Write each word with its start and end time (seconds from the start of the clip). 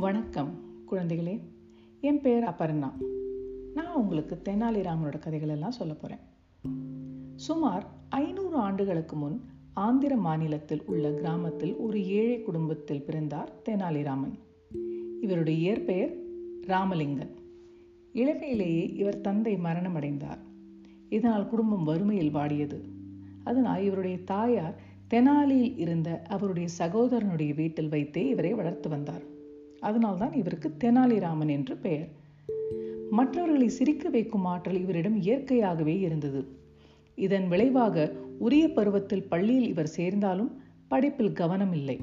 வணக்கம் 0.00 0.60
குழந்தைகளே. 0.90 1.40
என் 2.00 2.20
பேர் 2.20 2.44
அபர்ணா. 2.44 2.92
நான் 3.74 3.94
உங்களுக்கு 3.94 4.40
தெனாலிராமனோட 4.44 5.18
கதைகள் 5.18 5.48
எல்லாம் 5.48 5.70
சொல்ல 5.70 5.94
போறேன். 5.94 6.18
சுமார் 7.36 7.86
ஐநூறு 8.08 8.56
ஆண்டுகளுக்கு 8.56 9.16
முன் 9.16 9.44
ஆந்திர 9.72 10.16
மாநிலத்தில் 10.16 10.82
உள்ள 10.86 11.10
கிராமத்தில் 11.10 11.76
ஒரு 11.76 12.06
ஏழை 12.06 12.42
குடும்பத்தில் 12.42 13.02
பிறந்தார் 13.02 13.52
தெனாலிராமன் 13.64 14.38
இவருடைய 15.20 15.58
இயற்பெயர் 15.58 16.16
ராமலிங்கன் 16.66 17.34
இளமையிலேயே 18.14 18.96
இவர் 18.96 19.20
தந்தை 19.20 19.54
மரணமடைந்தார். 19.54 20.38
இதனால் 21.08 21.48
குடும்பம் 21.48 21.84
வறுமையில் 21.84 22.34
வாடியது. 22.34 22.80
அதனால் 23.44 23.82
இவருடைய 23.82 24.18
தாயார் 24.18 24.80
தெனாலியில் 25.10 25.78
இருந்த 25.78 26.22
அவருடைய 26.28 26.68
சகோதரனுடைய 26.78 27.54
வீட்டில் 27.54 27.88
வைத்தே 27.88 28.28
இவரை 28.28 28.54
வளர்த்து 28.54 28.88
வந்தார். 28.88 29.29
அதனால்தான் 29.80 30.32
இவருக்கு 30.32 30.76
தெனாலிராமன் 30.84 31.48
என்று 31.48 31.76
பெயர். 31.76 32.08
மற்றவர்களை 33.10 33.68
சிரிக்க 33.68 34.08
வைக்கும் 34.08 34.44
ஆற்றல் 34.44 34.80
இவரிடம் 34.80 35.16
இயற்கையாகவே 35.16 35.98
இருந்தது. 36.00 36.46
இதன் 37.14 37.48
விளைவாக 37.48 38.12
உரிய 38.38 38.68
பருவத்தில் 38.68 39.28
பள்ளியில் 39.28 39.68
இவர் 39.68 39.86
சேர்ந்தாலும் 39.86 40.60
படிப்பில் 40.88 41.32
கவனம் 41.32 41.72
இல்லை 41.72 42.00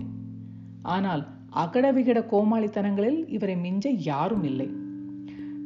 ஆனால் 0.81 1.27
அகடவிகட 1.55 2.19
கோமாளித்தனங்களில் 2.31 3.27
இவரை 3.27 3.55
மிஞ்ச 3.55 3.87
யாரும் 3.87 4.43
இல்லை. 4.43 4.67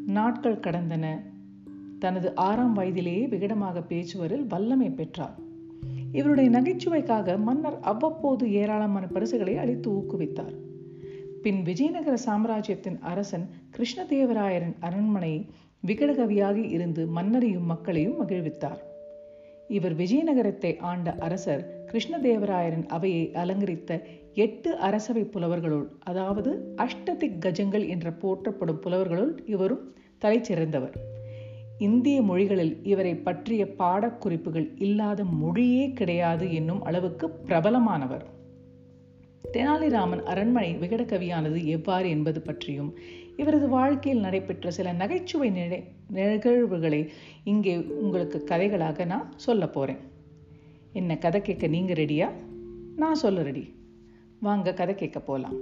நாட்கள் 0.05 0.59
கடந்தன. 0.59 1.21
தனது 1.99 2.35
ஆறாம் 2.35 2.73
வயதிலேயே 2.73 3.27
விகடமாக 3.27 3.83
பேச்சுவரில் 3.87 4.47
வல்லமை 4.47 4.89
பெற்றார். 4.89 5.39
இவருடைய 6.11 6.49
நகைச்சுவைக்காக 6.49 7.41
மன்னர் 7.41 7.79
அவ்வப்போது 7.79 8.51
ஏராளமான 8.51 9.07
பரிசுகளை 9.07 9.57
அளித்து 9.57 9.91
ஊக்குவித்தார். 9.91 10.69
பின் 11.43 11.61
விஜயநகர 11.61 12.17
சாம்ராஜ்யத்தின் 12.17 12.97
அரசன் 13.01 13.45
கிருஷ்ணதேவராயரின் 13.75 14.75
அரண்மனை 14.79 15.49
விகடகவியாக 15.87 16.57
இருந்து 16.69 17.07
மன்னரையும் 17.07 17.65
மக்களையும் 17.65 18.17
மகிழ்வித்தார். 18.21 18.81
இவர் 19.67 19.95
விஜயநகரத்தை 19.95 20.79
ஆண்ட 20.79 21.15
அரசர் 21.19 21.85
கிருஷ்ணதேவராயரின் 21.91 22.85
அவையை 22.87 23.31
அலங்கரித்த 23.33 24.01
எட்டு 24.35 24.77
அரசவை 24.77 25.23
புலவர்களுள் 25.23 25.87
அதாவது 25.99 26.75
அஷ்டதிக் 26.77 27.39
கஜங்கள் 27.39 27.87
என்ற 27.87 28.11
போற்றப்படும் 28.11 28.81
புலவர்களுள் 28.85 29.33
இவரும் 29.45 29.93
தலை 30.17 30.43
சிறந்தவர் 30.43 30.97
இந்திய 31.79 32.21
மொழிகளில் 32.21 32.83
இவரை 32.83 33.15
பற்றிய 33.15 33.65
பாடக்குறிப்புகள் 33.79 34.67
இல்லாத 34.77 35.23
மொழியே 35.23 35.91
கிடையாது 35.91 36.53
என்னும் 36.53 36.83
அளவுக்கு 36.83 37.29
பிரபலமானவர். 37.45 38.25
தெனாலிராமன் 39.53 40.23
அரண்மனை 40.23 40.77
விகடகவியானது 40.77 41.65
எவ்வாறு 41.65 42.09
என்பது 42.09 42.41
பற்றியும் 42.41 42.97
இவரது 43.37 43.67
வாழ்க்கையில் 43.67 44.21
நடைபெற்ற 44.21 44.71
சில 44.71 44.91
நகைச்சுவை 44.91 45.49
நிகழ்வுகளை 46.07 47.11
இங்கே 47.43 47.77
உங்களுக்கு 47.77 48.43
கதைகளாக 48.45 49.05
நான் 49.05 49.33
சொல்ல 49.37 49.67
போறேன். 49.67 49.97
என்ன 50.93 51.17
கதை 51.17 51.41
கேட்க 51.41 51.67
நீங்க 51.67 51.93
ரெடியா? 51.93 52.29
நான் 52.95 53.15
சொல்ல 53.15 53.41
ரெடி. 53.41 53.73
வாங்க 54.39 54.73
கதை 54.73 54.95
கேட்க 54.95 55.19
போலாம். 55.19 55.57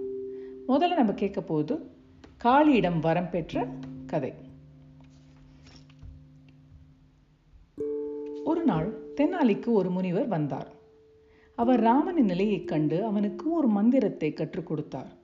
முதல்ல 0.67 0.95
நம்ம 0.95 1.14
கேட்க 1.14 1.41
போது 1.41 1.91
காளியிடம் 2.43 2.99
வரம் 2.99 3.30
பெற்ற 3.30 3.67
கதை. 4.05 4.33
ஒரு 8.43 8.64
நாள் 8.64 9.14
தென்னாலிக்கு 9.16 9.71
ஒரு 9.71 9.91
முனிவர் 9.91 10.27
வந்தார். 10.27 10.77
அவர் 11.59 11.79
ராமனின் 11.79 12.25
நிலையைக் 12.25 12.67
கண்டு 12.67 13.05
அவனுக்கு 13.05 13.52
ஒரு 13.52 13.67
மந்திரத்தை 13.67 14.33
கற்றுக் 14.33 14.65
கொடுத்தார். 14.65 15.17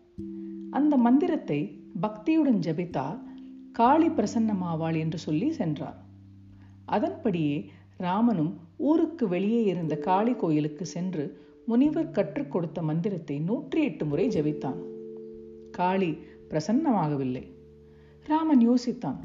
அந்த 0.70 0.98
மந்திரத்தை 0.98 1.80
பக்தியுடன் 2.02 2.60
ஜபித்தால் 2.60 3.20
காளி 3.72 4.08
பிரசன்னமாவாள் 4.08 4.98
என்று 4.98 5.18
சொல்லி 5.18 5.52
சென்றார். 5.52 6.06
அதன்படியே 6.86 7.70
ராமனும் 7.98 8.58
ஊருக்கு 8.78 9.28
வெளியே 9.28 9.64
இருந்த 9.64 9.98
காளி 9.98 10.34
கோயிலுக்கு 10.34 10.86
சென்று 10.86 11.42
முனிவர் 11.66 12.12
கற்றுக் 12.12 12.52
கொடுத்த 12.52 12.82
மந்திரத்தை 12.82 13.40
நூற்றி 13.40 13.84
எட்டு 13.84 14.06
முறை 14.06 14.28
ஜபித்தான். 14.28 14.82
காளி 15.72 16.18
பிரசன்னமாகவில்லை. 16.50 17.52
ராமன் 18.24 18.70
யோசித்தான் 18.70 19.20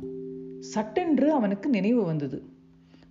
சட்டென்று 0.59 1.32
அவனுக்கு 1.32 1.69
நினைவு 1.69 2.04
வந்தது. 2.04 2.43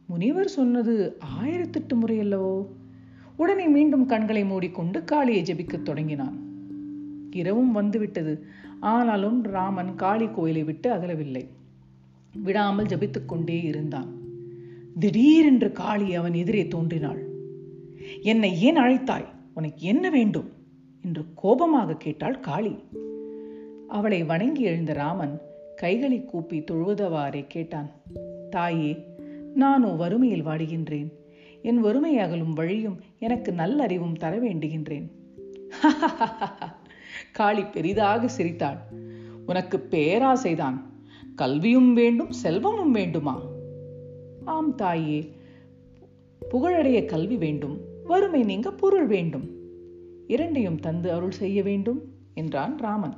முனிவர் 0.05 0.47
சொன்னது 0.47 1.17
ஆயிரத்தெட்டு 1.43 1.95
முறை 1.95 2.19
அல்லவோ? 2.19 2.65
உடனே 3.39 3.67
மீண்டும் 3.67 4.05
கண்களை 4.05 4.45
மூடிக்கொண்டு 4.45 5.03
காளியை 5.03 5.44
ஜெபிக்கத் 5.44 5.81
தொடங்கினான். 5.81 6.39
இரவும் 7.31 7.72
வந்துவிட்டது. 7.72 8.45
ஆனாலும் 8.79 9.44
ராமன் 9.44 9.95
காளி 9.95 10.27
கோயிலை 10.27 10.63
விட்டு 10.63 10.94
அகலவில்லை. 10.94 11.47
விடாமல் 12.44 12.85
ஜபித்துக் 12.85 13.25
கொண்டே 13.25 13.61
இருந்தான். 13.61 14.17
திடீரென்று 15.00 15.72
காளி 15.72 16.16
அவன் 16.16 16.33
எதிரே 16.33 16.67
தோன்றினாள். 16.67 17.27
என்னை 18.22 18.61
ஏன் 18.61 18.75
அழைத்தாய்? 18.75 19.25
உனக்கு 19.53 19.85
என்ன 19.85 20.09
வேண்டும்? 20.09 20.50
என்று 21.03 21.25
கோபமாக 21.35 21.95
கேட்டாள் 21.95 22.39
காளி. 22.39 22.75
அவளை 23.88 24.23
வணங்கி 24.23 24.61
எழுந்த 24.61 24.94
ராமன் 24.94 25.41
கைகளை 25.75 26.25
கூப்பி 26.25 26.59
தொழுவதவாறே 26.59 27.45
கேட்டான். 27.47 27.89
தாயே 28.50 28.97
நானோ 29.56 29.88
வறுமையில் 29.88 30.45
வாடுகின்றேன். 30.45 31.17
என் 31.61 31.79
வறுமை 31.79 32.17
அகலும் 32.17 32.53
வழியும் 32.53 32.99
எனக்கு 33.19 33.51
நல்லறிவும் 33.51 34.15
தர 34.15 34.39
வேண்டுகின்றேன். 34.39 35.11
காளி 37.31 37.63
பெரிதாக 37.63 38.27
சிரித்தாள். 38.27 38.77
உனக்கு 39.45 39.87
பேராசைதான். 39.89 40.81
கல்வியும் 41.35 41.93
வேண்டும் 41.93 42.31
செல்வமும் 42.31 42.91
வேண்டுமா? 42.91 43.41
ஆம் 44.45 44.75
தாயே 44.75 45.35
புகழடைய 46.49 47.05
கல்வி 47.05 47.37
வேண்டும் 47.37 47.77
வறுமை 48.03 48.43
நீங்க 48.43 48.71
பொருள் 48.71 49.05
வேண்டும். 49.05 49.49
இரண்டையும் 50.27 50.79
தந்து 50.79 51.11
அருள் 51.11 51.31
செய்ய 51.31 51.63
வேண்டும் 51.63 52.01
என்றான் 52.33 52.77
ராமன். 52.77 53.17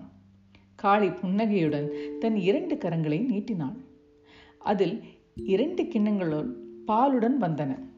காளி 0.75 1.09
புன்னகையுடன் 1.09 1.91
தன் 2.19 2.35
இரண்டு 2.35 2.75
கரங்களை 2.75 3.25
நீட்டினாள். 3.25 3.75
அதில் 4.59 5.03
இரண்டு 5.35 5.83
கிண்ணங்களுள் 5.83 6.55
பாலுடன் 6.87 7.37
வந்தன. 7.41 7.89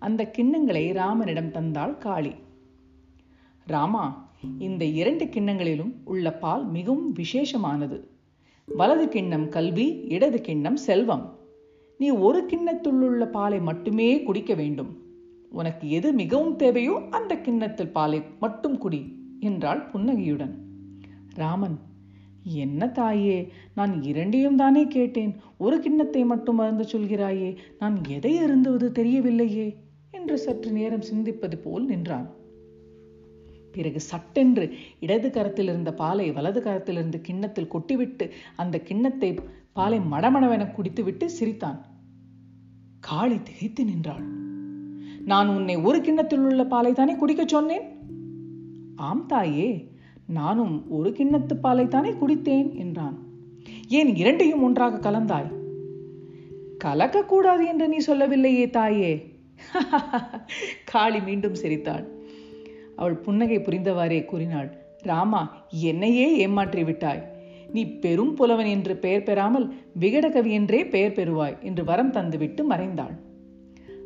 அந்த 0.00 0.30
கிண்ணங்களை 0.36 0.84
ராமனிடம் 0.92 1.50
தந்தாள் 1.56 1.98
காளி. 1.98 2.32
ராமா 3.66 4.04
இந்த 4.58 4.84
இரண்டு 5.00 5.24
கிண்ணங்களிலும் 5.24 5.92
உள்ள 6.04 6.32
பால் 6.32 6.64
மிகவும் 6.66 7.10
விசேஷமானது. 7.14 7.98
வலது 8.68 9.08
கிண்ணம் 9.08 9.48
கல்வி 9.48 9.86
இடது 10.08 10.40
கிண்ணம் 10.40 10.78
செல்வம். 10.86 11.24
நீ 12.00 12.08
ஒரு 12.26 12.40
கிண்ணத்துள்ளுள்ள 12.52 13.24
பாலை 13.30 13.58
மட்டுமே 13.60 14.08
குடிக்க 14.22 14.54
வேண்டும். 14.54 14.90
உனக்கு 15.50 15.90
எது 15.90 16.12
மிகவும் 16.12 16.56
தேவையோ 16.56 16.94
அந்த 17.10 17.32
கிண்ணத்தில் 17.36 17.94
பாலை 17.96 18.20
மட்டும் 18.40 18.78
குடி 18.78 19.02
என்றாள் 19.40 19.82
புன்னகையுடன். 19.86 20.54
ராமன் 21.34 21.76
என்ன 22.62 22.88
தாயே 22.88 23.38
நான் 23.74 23.94
இரண்டையும் 24.02 24.56
தானே 24.56 24.82
கேட்டேன். 24.86 25.32
ஒரு 25.58 25.76
கிண்ணத்தை 25.80 26.24
மட்டும் 26.24 26.54
மறந்து 26.54 26.84
சொல்கிறாயே 26.92 27.50
நான் 27.78 27.96
எதை 28.08 28.32
அருந்துவது 28.38 28.88
தெரியவில்லையே. 28.98 29.68
என்று 30.20 30.38
சற்று 30.38 30.72
நேரம் 30.72 31.02
சிந்திப்பது 31.02 31.56
போல் 31.56 31.84
நின்றான். 31.84 32.38
பிறகு 33.72 34.00
சட்டென்று 34.00 34.72
இடது 35.00 35.30
கரத்தில் 35.30 35.66
இருந்த 35.66 35.94
பாலை 35.94 36.32
வலது 36.32 36.60
கரத்திலிருந்து 36.60 37.20
கிண்ணத்தில் 37.20 37.72
கொட்டிவிட்டு 37.72 38.30
அந்த 38.56 38.80
கிண்ணத்தை 38.80 39.34
பாலை 39.72 39.98
மடமடவென 39.98 40.70
குடித்துவிட்டு 40.70 41.30
சிரித்தான். 41.30 41.86
காளி 43.00 43.42
திகைத்து 43.42 43.84
நின்றாள். 43.84 44.22
நான் 45.24 45.48
உன்னை 45.48 45.76
ஒரு 45.76 46.00
கிண்ணத்தில் 46.00 46.38
உள்ள 46.38 46.64
பாலை 46.64 46.92
தானே 46.92 47.14
குடிக்கச் 47.14 47.48
சொன்னேன்? 47.48 47.98
ஆம் 48.96 49.26
தாயே 49.26 49.88
நானும் 50.26 50.90
ஒரு 50.90 51.10
கிண்ணத்து 51.10 51.54
பாலை 51.60 51.88
தானே 51.88 52.10
குடித்தேன் 52.10 52.74
என்றான். 52.74 53.18
ஏன் 53.88 54.16
இரண்டையும் 54.16 54.62
ஒன்றாக 54.62 55.10
கலந்தாய்? 55.10 55.52
கலக்கக்கூடாது 56.84 57.66
என்று 57.66 57.88
நீ 57.88 57.96
சொல்லவில்லையே 57.96 58.70
தாயே. 58.70 59.29
காளி 60.84 61.20
மீண்டும் 61.20 61.54
சிரித்தாள். 61.54 62.06
அவள் 62.96 63.16
புன்னகை 63.16 63.58
புரிந்தவாறே 63.58 64.24
கூறினாள் 64.24 64.70
ராமா 65.02 65.42
என்னையே 65.70 66.26
ஏமாற்றி 66.36 66.82
விட்டாய். 66.84 67.22
நீ 67.72 67.82
பெரும் 67.98 68.34
புலவன் 68.34 68.66
என்று 68.66 68.94
பெயர் 68.96 69.22
பெறாமல் 69.22 69.66
விகடகவி 70.00 70.50
என்றே 70.50 70.80
பெயர் 70.84 71.16
பெறுவாய் 71.18 71.56
என்று 71.60 71.84
வரம் 71.84 72.12
தந்துவிட்டு 72.12 72.62
மறைந்தாள். 72.64 73.14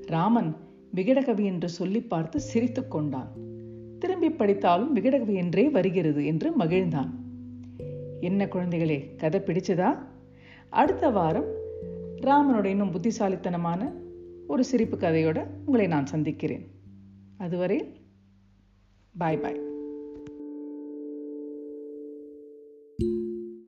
ராமன் 0.07 0.51
விகடகவி 0.95 1.45
என்று 1.45 1.69
சொல்லி 1.69 2.01
பார்த்து 2.03 2.41
சிரித்து 2.41 2.89
கொண்டான். 2.89 3.31
திரும்பி 3.99 4.31
படித்தாலும் 4.31 4.95
விகடகவி 4.97 5.35
என்றே 5.35 5.65
வருகிறது 5.69 6.23
என்று 6.25 6.51
மகிழ்ந்தான். 6.59 7.11
என்ன 8.21 8.45
குழந்தைகளே 8.45 8.99
கதை 9.17 9.41
பிடிச்சதா? 9.41 9.91
அடுத்த 10.69 11.11
வாரம் 11.11 11.51
ராமனுடைய 12.21 12.75
இன்னும் 12.75 12.91
புத்திசாலித்தனமான 12.91 13.81
ஒரு 14.47 14.65
சிரிப்பு 14.65 14.97
கதையோடு 14.97 15.47
உங்களை 15.65 15.87
நான் 15.87 16.07
சந்திக்கிறேன். 16.07 16.71
அதுவரை 17.37 18.01
பாய் 19.19 19.39
பாய் 19.39 19.74